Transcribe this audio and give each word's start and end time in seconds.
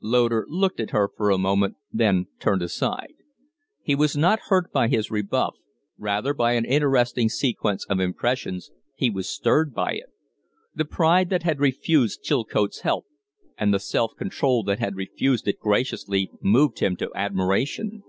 Loder 0.00 0.46
looked 0.48 0.78
at 0.78 0.90
her 0.92 1.10
for 1.16 1.30
a 1.32 1.36
moment, 1.36 1.74
then 1.92 2.28
turned 2.38 2.62
aside. 2.62 3.14
He 3.82 3.96
was 3.96 4.16
not 4.16 4.38
hurt 4.46 4.72
by 4.72 4.86
his 4.86 5.10
rebuff; 5.10 5.56
rather, 5.98 6.32
by 6.32 6.52
an 6.52 6.64
interesting 6.64 7.28
sequence 7.28 7.84
of 7.86 7.98
impressions, 7.98 8.70
he 8.94 9.10
was 9.10 9.28
stirred 9.28 9.74
by 9.74 9.94
it. 9.94 10.12
The 10.76 10.84
pride 10.84 11.28
that 11.30 11.42
had 11.42 11.58
refused 11.58 12.22
Chilcote's 12.22 12.82
help, 12.82 13.06
and 13.58 13.74
the 13.74 13.80
self 13.80 14.14
control 14.16 14.62
that 14.62 14.78
had 14.78 14.94
refused 14.94 15.48
it 15.48 15.58
graciously, 15.58 16.30
moved 16.40 16.78
him 16.78 16.94
to 16.98 17.10
admiration. 17.16 18.04